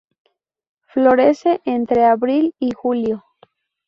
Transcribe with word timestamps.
Florece 0.87 1.61
entre 1.63 2.05
abril 2.05 2.55
y 2.57 2.71
julio. 2.71 3.23